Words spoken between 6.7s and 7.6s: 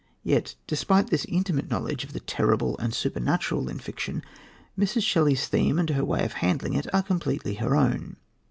it are completely